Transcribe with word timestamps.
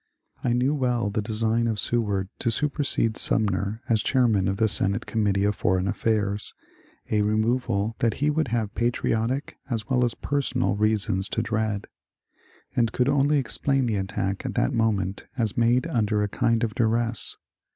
I 0.43 0.53
knew 0.53 0.73
well 0.73 1.11
the 1.11 1.21
design 1.21 1.67
of 1.67 1.79
Seward 1.79 2.29
to 2.39 2.49
supersede 2.49 3.17
Sumner 3.17 3.83
as 3.87 4.01
chairman 4.01 4.47
of 4.47 4.57
the 4.57 4.67
Senate 4.67 5.05
Com 5.05 5.23
mittee 5.23 5.47
of 5.47 5.53
Foreign 5.53 5.87
Affairs,— 5.87 6.55
a 7.11 7.21
removal 7.21 7.95
that 7.99 8.15
he 8.15 8.31
would 8.31 8.47
have 8.47 8.73
patriotic 8.73 9.59
as 9.69 9.87
well 9.91 10.03
as 10.03 10.15
personal 10.15 10.75
reasons 10.75 11.29
to 11.29 11.43
dread,— 11.43 11.85
and 12.75 12.91
could 12.91 13.09
only 13.09 13.37
explain 13.37 13.85
the 13.85 13.97
attack 13.97 14.43
at 14.43 14.55
that 14.55 14.73
moment 14.73 15.27
as 15.37 15.55
made 15.55 15.85
under 15.85 16.23
a 16.23 16.27
kind 16.27 16.63
of 16.63 16.73
duress. 16.73 17.37